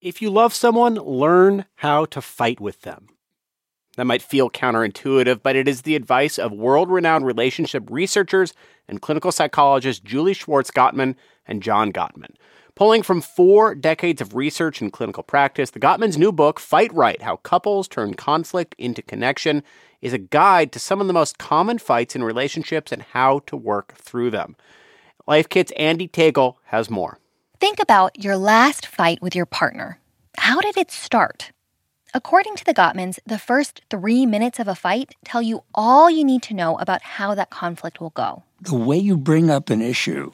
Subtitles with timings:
[0.00, 3.08] If you love someone, learn how to fight with them.
[3.96, 8.54] That might feel counterintuitive, but it is the advice of world renowned relationship researchers
[8.88, 11.16] and clinical psychologists Julie Schwartz Gottman
[11.46, 12.34] and John Gottman.
[12.74, 17.20] Pulling from four decades of research and clinical practice, the Gottman's new book, Fight Right
[17.20, 19.62] How Couples Turn Conflict into Connection,
[20.00, 23.54] is a guide to some of the most common fights in relationships and how to
[23.54, 24.56] work through them.
[25.26, 27.18] Life Kit's Andee Tagle has more.
[27.60, 29.98] Think about your last fight with your partner.
[30.38, 31.52] How did it start?
[32.14, 36.24] According to the Gottmans, the first three minutes of a fight tell you all you
[36.24, 38.44] need to know about how that conflict will go.
[38.62, 40.32] The way you bring up an issue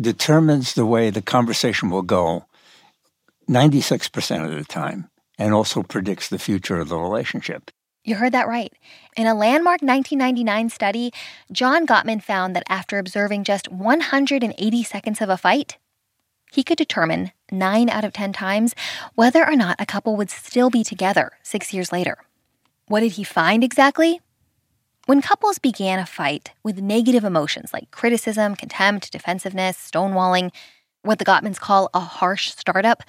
[0.00, 2.44] determines the way the conversation will go
[3.50, 7.72] 96% of the time and also predicts the future of the relationship.
[8.04, 8.72] You heard that right.
[9.16, 11.12] In a landmark 1999 study,
[11.50, 15.78] John Gottman found that after observing just 180 seconds of a fight,
[16.54, 18.74] he could determine 9 out of 10 times
[19.16, 22.18] whether or not a couple would still be together six years later.
[22.86, 24.20] What did he find exactly?
[25.06, 30.52] When couples began a fight with negative emotions like criticism, contempt, defensiveness, stonewalling,
[31.02, 33.02] what the Gottmans call a harsh startup,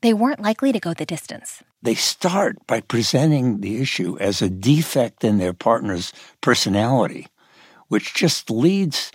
[0.00, 1.62] they weren't likely to go the distance.
[1.82, 7.26] They start by presenting the issue as a defect in their partner's personality,
[7.88, 9.10] which just leads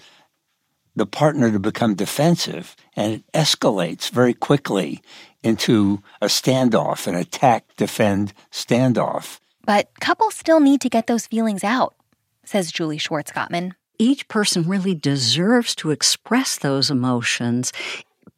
[0.95, 5.01] the partner to become defensive and it escalates very quickly
[5.43, 9.39] into a standoff, an attack, defend standoff.
[9.65, 11.95] But couples still need to get those feelings out,
[12.43, 13.71] says Julie Schwartz Gottman.
[13.97, 17.71] Each person really deserves to express those emotions,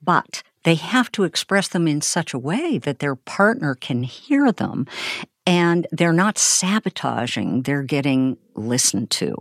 [0.02, 4.52] but they have to express them in such a way that their partner can hear
[4.52, 4.88] them
[5.46, 9.36] and they're not sabotaging, they're getting listened to.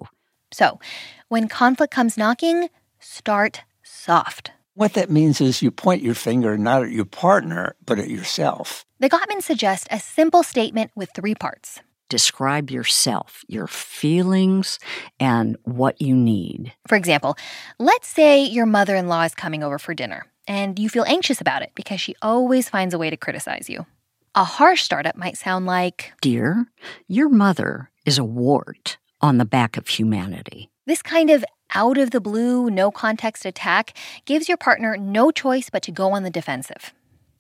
[0.53, 0.81] So,
[1.29, 2.69] when conflict comes knocking,
[3.03, 4.53] start soft.
[4.75, 8.87] What that means is you point your finger not at your partner, but at yourself.
[9.01, 11.81] The Gottmans suggest a simple statement with three parts.
[12.09, 14.79] Describe yourself, your feelings,
[15.19, 16.73] and what you need.
[16.87, 17.37] For example,
[17.79, 21.41] let's say your mother in law is coming over for dinner and you feel anxious
[21.41, 23.87] about it because she always finds a way to criticize you.
[24.35, 26.67] A harsh startup might sound like Dear,
[27.07, 30.71] your mother is a wart on the back of humanity.
[30.87, 31.45] This kind of
[31.75, 33.95] out of the blue, no context attack
[34.25, 36.93] gives your partner no choice but to go on the defensive.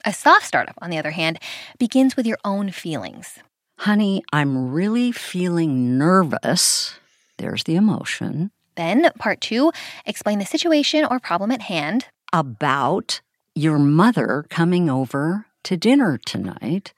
[0.05, 1.39] A soft startup, on the other hand,
[1.79, 3.39] begins with your own feelings.
[3.79, 6.95] Honey, I'm really feeling nervous.
[7.39, 8.51] There's the emotion.
[8.77, 9.73] Then, part two,
[10.07, 13.21] explain the situation or problem at hand about
[13.55, 16.93] your mother coming over to dinner tonight,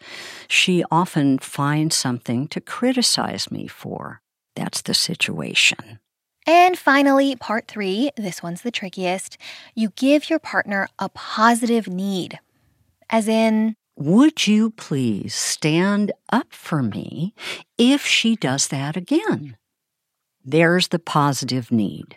[0.49, 4.21] she often finds something to criticize me for.
[4.57, 5.99] That's the situation.
[6.47, 9.39] And finally, part three this one's the trickiest.
[9.75, 12.39] You give your partner a positive need,
[13.09, 17.35] as in, Would you please stand up for me
[17.79, 19.57] if she does that again?
[20.45, 22.17] There's the positive need.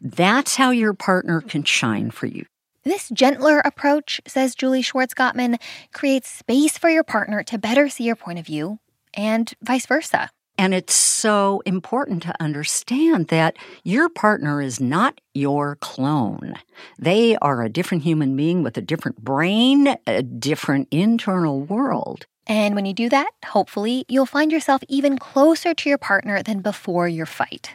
[0.00, 2.46] That's how your partner can shine for you.
[2.82, 5.60] This gentler approach, says Julie Schwartz Gottman,
[5.92, 8.78] creates space for your partner to better see your point of view
[9.12, 10.30] and vice versa.
[10.60, 16.52] And it's so important to understand that your partner is not your clone.
[16.98, 22.26] They are a different human being with a different brain, a different internal world.
[22.46, 26.60] And when you do that, hopefully, you'll find yourself even closer to your partner than
[26.60, 27.70] before your fight.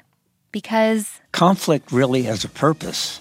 [0.51, 3.19] Because conflict really has a purpose,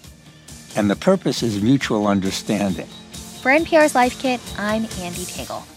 [0.76, 2.88] and the purpose is mutual understanding.
[3.40, 5.73] For NPR's Life Kit, I'm Andee Tagle.